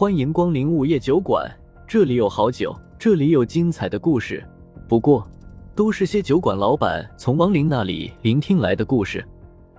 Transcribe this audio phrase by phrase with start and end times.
[0.00, 1.52] 欢迎光临午夜酒馆，
[1.84, 4.48] 这里有好酒，这里有精彩的故事。
[4.88, 5.28] 不过，
[5.74, 9.26] 都是些酒馆老板从亡灵那里聆听来的故事。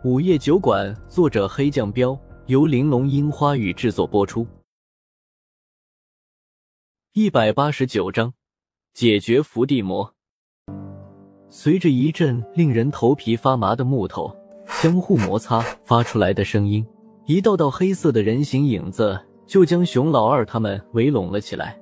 [0.04, 4.46] 午夜酒馆，作者黑酱标，由玲珑樱花雨制作播出。
[7.14, 8.34] 一百八十九章，
[8.94, 10.14] 解决伏地魔。
[11.50, 14.36] 随着一阵令人头皮发麻的木头
[14.68, 16.86] 相互摩擦发出来的声音，
[17.26, 19.18] 一道道黑色的人形影子
[19.50, 21.76] 就将熊老二他们围拢了起来。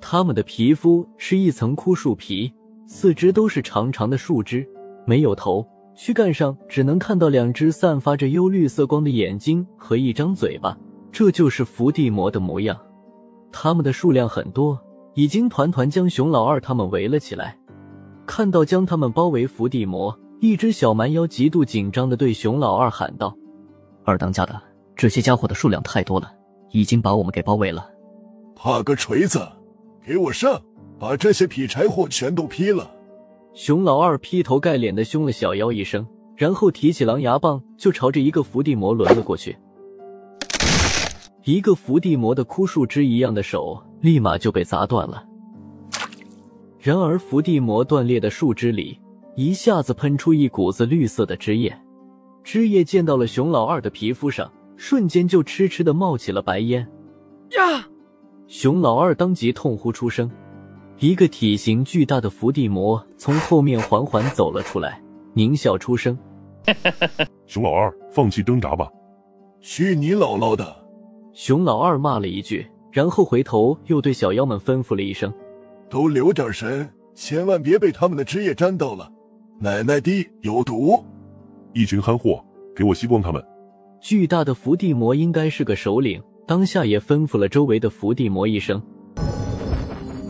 [0.00, 2.52] 他们的皮肤是一层枯树皮，
[2.84, 4.66] 四肢都是长长的树枝，
[5.06, 5.64] 没有头。
[5.94, 10.76] 躯干上只能看到两只散发着幽绿色光的眼睛和一张嘴巴，
[11.12, 12.76] 这就是伏地魔的模样。
[13.52, 14.76] 他们的数量很多，
[15.14, 17.56] 已经团团将熊老二他们围了起来。
[18.26, 23.34] 看到将他们包围伏地魔，一只小蛮腰极度紧张的对熊老二喊道
[24.04, 24.60] ：“二当家的，
[24.96, 26.30] 这些家伙的数量太多了，
[26.76, 27.88] 已经把我们给包围了。
[28.54, 29.48] 怕个锤子！
[30.04, 30.60] 给我上，
[30.98, 32.90] 把这些劈柴货全都劈了！”
[33.54, 39.56] 熊老二劈头盖脸的凶了小妖一声，然后提起狼牙棒就朝着一个伏地魔抡了过去。
[41.44, 45.24] 一个伏地魔的枯树枝一样的手立马就被砸断了。
[46.78, 49.00] 然而伏地魔断裂的树枝里
[49.34, 51.74] 一下子喷出一股子绿色的汁液，
[52.44, 56.86] 汁液溅到了熊老二的皮肤上，瞬间就痴痴的冒起了白烟。
[57.56, 57.86] 呀！
[58.46, 60.30] 熊老二当即痛呼出声。
[60.98, 65.02] 一个体型巨大的伏地魔从后面缓缓走了出来，
[65.34, 66.16] 狞笑出声
[67.46, 68.90] ：“熊老二，放弃挣扎吧！”
[69.60, 70.76] 去你姥姥的！
[71.32, 75.32] 熊老二骂了一句，然后回头又对小妖们吩咐了一声
[75.90, 79.12] ：“都留点神，千万别被他们的汁液沾到了，
[79.58, 81.04] 奶奶的有毒！”
[81.74, 82.42] 一群憨货，
[82.74, 83.44] 给我吸光他们！
[84.00, 88.80] 巨大的伏地魔应该是个首领，当下也吩咐了周围的伏地魔一声。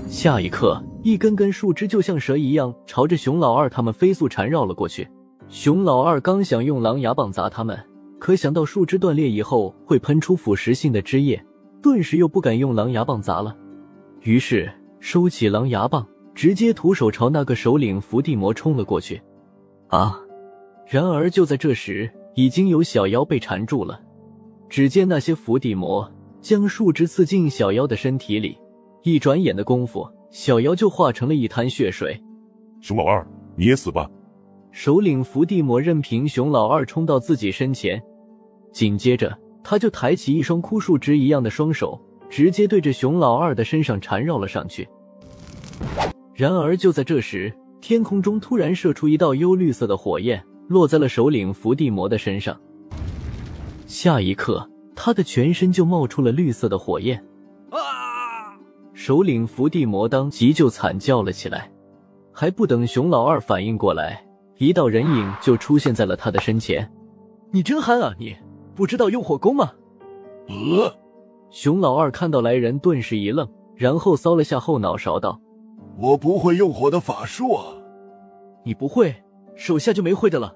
[0.08, 5.06] 下一刻，一根根树枝就像蛇一样朝着熊老二他们飞速缠绕了过去。
[5.48, 7.78] 熊老二刚想用狼牙棒砸他们，
[8.18, 11.44] 可想到树枝断裂以后会喷出腐蚀性的汁液，
[11.82, 13.54] 顿时又不敢用狼牙棒砸了。
[14.22, 19.20] 于是收起狼牙棒，直接徒手朝那个首领伏地魔冲了过去。
[19.88, 20.18] 啊！
[20.88, 24.00] 然而就在这时，已经有小妖被缠住了。
[24.68, 26.08] 只见那些伏地魔
[26.40, 28.56] 将树枝刺进小妖的身体里。
[29.02, 32.20] 一转眼的功夫，小妖就化成了一滩血水。
[32.80, 33.26] 熊老二，
[33.56, 34.10] 你也死吧！
[34.72, 38.02] 首领伏地魔任凭熊老二冲到自己身前，
[38.72, 41.98] 紧接着他就抬起一双枯树枝一样的双手，
[42.28, 44.86] 直接对着熊老二的身上缠绕了上去。
[46.34, 52.58] 然而就在这时，天空中突然射出一道幽绿色的火焰，落在了首领伏地魔的身上。
[53.86, 57.16] 下一刻，他的全身就冒出了绿色的火焰。
[57.70, 57.78] 啊
[58.94, 61.70] 首领伏地魔当即就惨叫了起来，
[62.32, 66.90] 还不等熊老二反应过来，一道人影就出现在了他的身前。
[67.52, 68.14] 你真憨啊！
[68.18, 68.36] 你
[68.74, 69.72] 不知道用火攻吗？
[70.48, 70.92] 呃，
[71.50, 75.40] 熊老二看到来人，顿时一愣，然后搔了下后脑勺，道
[75.98, 77.64] ：“我不会用火的法术啊！”
[78.64, 79.14] 你不会，
[79.56, 80.54] 手下就没会的了。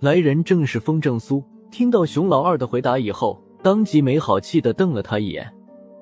[0.00, 5.46] 来人正是风正苏，听到熊老二的回答以后，当即没好气的瞪了他一眼。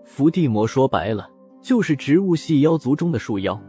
[0.05, 1.31] 伏地魔说白了。
[1.63, 3.61] 就是植物系妖族中的树妖，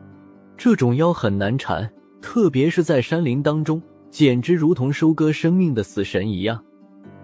[0.56, 1.92] 这种妖很难缠，
[2.22, 6.64] 特别是在山林当中，简直如同收割生命的死神一样。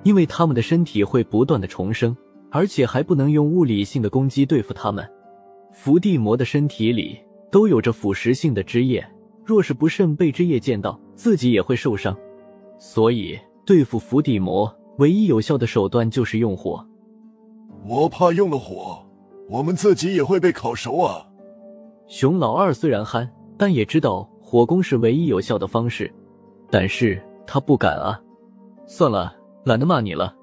[0.01, 2.17] 因为他们的身体会不断的重生，
[2.49, 5.07] 而且还不能用物理性的攻击对付他们。
[5.71, 7.19] 伏地魔的身体里
[7.51, 9.07] 都有着腐蚀性的汁液，
[9.45, 12.15] 若是不慎被枝叶见到，自己也会受伤。
[12.79, 16.85] 所以对付伏地魔，唯一有效的手段就是用火。
[17.85, 18.99] 我怕用了火。
[19.49, 21.27] 我们自己也会被烤熟啊！
[22.07, 26.11] 熊老二虽然憨，但也知道火攻是唯一有效的方式，
[26.71, 28.19] 但是他不敢啊。
[28.87, 30.33] 算了，懒得骂你了。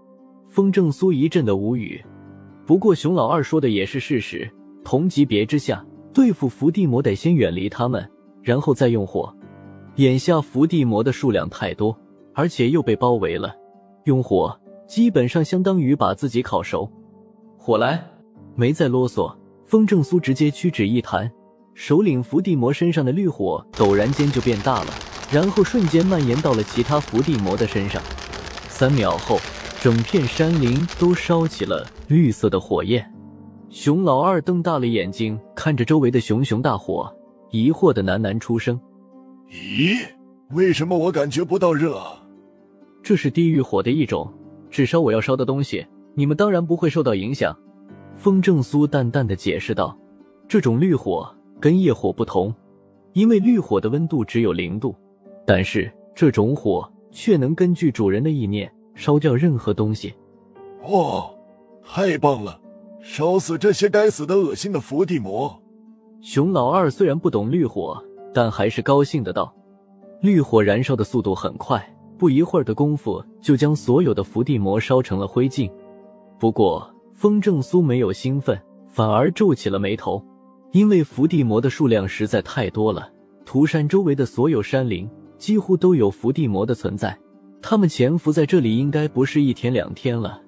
[0.47, 1.99] 风正苏一阵的无语。
[2.66, 4.48] 不过熊老二说的也是事实，
[4.84, 8.09] 同级别之下，对付伏地魔得先远离他们，
[8.42, 9.34] 然后再用火。
[9.97, 11.97] 眼下伏地魔的数量太多，
[12.34, 13.54] 而且又被包围了，
[14.04, 16.91] 用火基本上相当于把自己烤熟。
[17.59, 18.03] 火来！
[18.54, 19.34] 没再啰嗦，
[19.66, 21.31] 风正苏直接屈指一弹，
[21.75, 24.91] 首领伏地魔身上的绿火陡然间就变大了，
[25.31, 28.03] 然后瞬间蔓延到了其他伏地魔的身上。
[28.69, 29.39] 三秒后，
[29.81, 33.13] 整片山林都烧起了绿色的火焰。
[33.69, 37.15] 熊老二瞪大了眼睛看着周围的熊熊大火，
[37.51, 38.81] 疑惑的喃喃出声
[39.51, 39.99] ：“咦，
[40.51, 42.23] 为什么我感觉不到热啊？”
[43.03, 44.33] 这是地狱火的一种，
[44.71, 47.57] 只烧我要烧的东西，你们当然不会受到影响。
[48.15, 49.97] 风正苏淡淡的解释道
[50.47, 52.55] ：“这种绿火跟业火不同，
[53.15, 54.95] 因为绿火的温度只有零度，
[55.47, 60.15] 但是这种火却能根据主人的意念烧掉任何东西。”
[60.85, 61.35] 哦，
[61.85, 62.61] 太棒了！
[63.03, 65.59] 烧死这些该死的恶心的伏地魔！
[66.22, 67.99] 熊老二虽然不懂绿火，
[68.34, 69.55] 但还是高兴的道
[70.21, 71.83] ：“绿火燃烧的速度很快，
[72.19, 75.71] 不一会儿的功夫就将所有的伏地魔烧成了灰烬。”
[76.39, 80.22] 不过，风正苏没有兴奋，反而皱起了眉头，
[80.72, 83.11] 因为伏地魔的数量实在太多了。
[83.47, 85.09] 涂山周围的所有山林
[85.39, 87.19] 几乎都有伏地魔的存在，
[87.63, 90.39] 他们潜伏在这里应该不是一天两天了。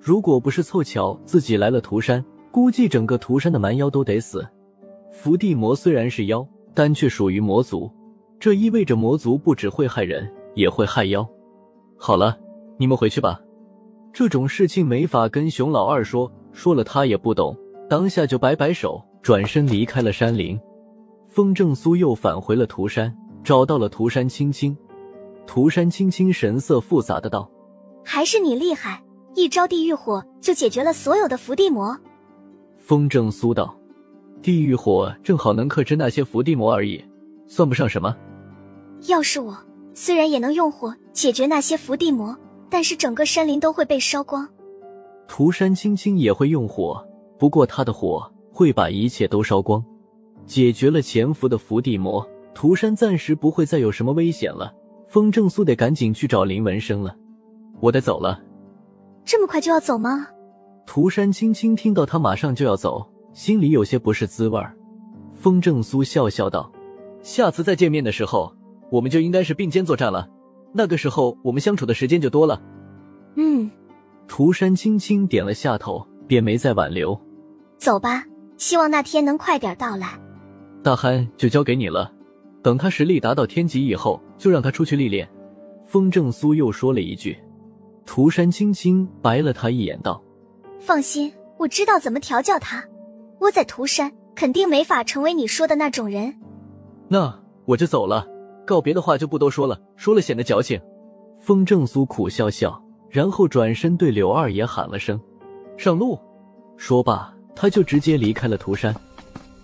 [0.00, 4.46] 如果不是凑巧自己来了涂山，估计整个涂山的蛮妖都得死。
[5.12, 6.44] 伏地魔虽然是妖，
[6.74, 7.88] 但却属于魔族，
[8.40, 11.24] 这意味着魔族不只会害人，也会害妖。
[11.98, 12.36] 好了，
[12.78, 13.38] 你们回去吧。
[14.12, 17.56] 这种事情没法跟熊老二说，说了他也不懂，
[17.88, 20.58] 当下就摆摆手，转身离开了山林。
[21.28, 23.14] 风正苏又返回了涂山，
[23.44, 24.76] 找到了涂山青青。
[25.46, 27.48] 涂山青青神色复杂的道
[28.04, 29.02] ：“还是你厉害，
[29.34, 31.98] 一招地狱火就解决了所有的伏地魔。”
[32.78, 33.76] 风正苏道。
[34.42, 37.02] 地狱火正好能克制那些伏地魔而已，
[37.46, 38.14] 算不上什么。
[39.06, 39.56] 要是我，
[39.94, 42.36] 虽然也能用火解决那些伏地魔，
[42.68, 44.46] 但是整个山林都会被烧光。
[45.28, 47.06] 涂山青青也会用火，
[47.38, 49.82] 不过她的火会把一切都烧光。
[50.44, 54.74] 解决了潜伏的伏地魔，涂山暂时不会再有什么危险了。
[55.06, 57.14] 风正苏得赶紧去找林文生了，
[57.80, 58.42] 我得走了。
[59.24, 60.26] 这么快就要走吗？
[60.84, 63.08] 涂山青青听到他马上就要走。
[63.32, 64.74] 心里有些不是滋味儿，
[65.32, 66.70] 风正苏笑笑道
[67.22, 68.54] ：“下次再见面的时候，
[68.90, 70.28] 我们就应该是并肩作战了。
[70.72, 72.60] 那个时候，我们相处的时间就多了。”
[73.36, 73.70] 嗯，
[74.28, 77.18] 涂山轻轻点了下头，便没再挽留。
[77.78, 78.22] 走吧，
[78.58, 80.20] 希望那天能快点到来。
[80.82, 82.12] 大憨就交给你了，
[82.62, 85.26] 等他实力达到天级以后，就让他出去历练。
[85.86, 87.36] 风正苏又说了一句。
[88.04, 90.22] 涂山轻轻白了他一眼，道
[90.78, 92.84] ：“放心，我知道怎么调教他。”
[93.42, 96.32] 我在涂山肯定没法成为你说的那种人，
[97.08, 98.24] 那我就走了。
[98.64, 100.80] 告别的话就不多说了，说了显得矫情。
[101.40, 102.80] 风正苏苦笑笑，
[103.10, 105.20] 然后转身对柳二爷喊了声
[105.76, 106.16] ：“上路。”
[106.78, 108.94] 说罢，他就直接离开了涂山。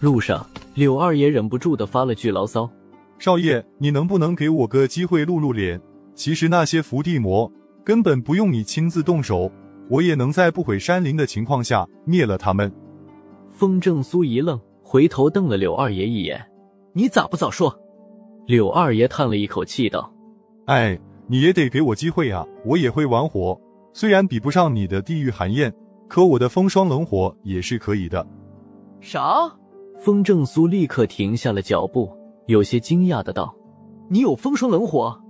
[0.00, 2.69] 路上，柳二爷忍不住的发了句牢骚
[3.16, 5.81] ：“少爷，你能不能给我个机会露露脸？
[6.16, 7.50] 其实那些伏地魔
[7.84, 9.48] 根本不用你亲自动手，
[9.88, 12.72] 我也能在不毁山林的情况下灭了他们。”
[13.58, 16.40] 风正苏一愣，回头瞪了柳二爷一眼
[16.94, 17.76] ：“你咋不早说？”
[18.46, 20.14] 柳二爷叹了一口气道
[20.66, 20.96] ：“哎，
[21.26, 22.46] 你也得给我机会啊！
[22.64, 23.60] 我也会玩火，
[23.93, 25.75] 虽然比不上你的地狱寒焰，
[26.06, 28.25] 可我的风霜冷火也是可以的。”
[29.02, 29.52] 啥？
[29.99, 32.16] 风正苏立刻停下了脚步，
[32.46, 33.52] 有些惊讶的道
[34.08, 35.20] ：“你有风霜冷火？”“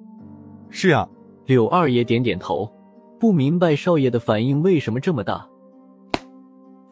[0.68, 1.08] 是啊。”
[1.48, 2.70] 柳二爷点点头，
[3.18, 5.47] 不明白少爷的反应为什么这么大。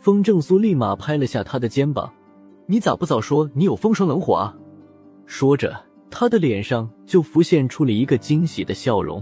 [0.07, 2.09] 风正苏立马拍了下他的肩膀
[2.67, 4.57] ：“你咋不早说你有风霜冷火啊？”
[5.27, 5.77] 说着，
[6.09, 9.21] 他的脸上就浮现出了一个惊喜的笑容。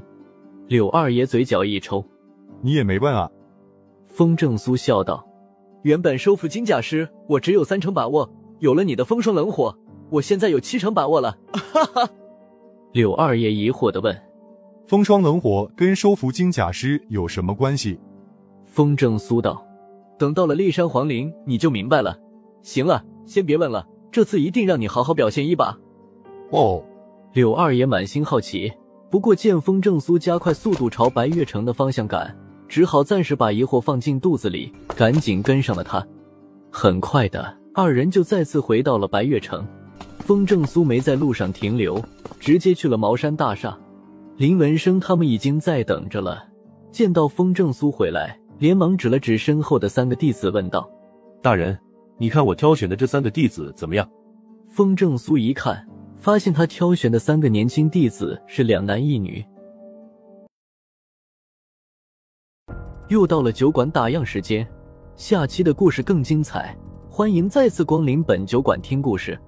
[0.67, 2.05] 柳二爷嘴角一抽
[2.61, 3.31] ：“你也没问啊？”
[4.05, 5.27] 风正苏笑道
[5.85, 9.75] ：“原本收服金甲师，我只有三成把握，有了你的风霜冷火，
[10.11, 11.39] 我现在有七成把握了。”
[11.73, 12.11] 哈哈。
[12.93, 14.15] 柳二爷疑惑的问
[14.87, 17.99] ：“风霜冷火跟收服金甲师有什么关系？”
[18.69, 19.64] 风正苏道。
[20.19, 22.19] 等到了骊山皇陵，你就明白了。
[22.63, 25.79] 行了，先别问了，这次一定让你好好表现一把。
[26.51, 26.83] 哦，
[27.33, 28.73] 柳二爷满心好奇，
[29.11, 32.37] 不过见风正苏加快速度朝白月城的方向赶，
[32.69, 36.07] 只好暂时把疑惑放进肚子里，赶紧跟上了他。
[36.71, 39.67] 很快的，二人就再次回到了白月城。
[40.19, 42.03] 风正苏没在路上停留，
[42.39, 43.77] 直接去了茅山大厦。
[44.37, 46.45] 林文生他们已经在等着了。
[46.91, 48.39] 见到风正苏回来。
[48.65, 50.91] 连忙指了指身后的三个弟子，问道
[51.43, 51.79] ：“大人，
[52.17, 54.11] 你看我挑选的这三个弟子怎么样？”
[54.73, 59.45] 风正苏一看，发现他挑选的三个年轻弟子是两男一女。
[63.11, 64.67] 又到了酒馆打烊时间，
[65.15, 66.75] 下期的故事更精彩，
[67.11, 69.39] 欢迎再次光临本酒馆听故事。